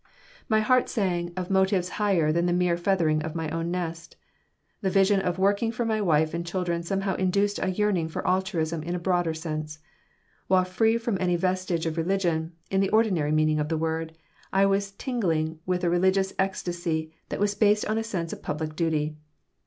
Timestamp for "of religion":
11.85-12.53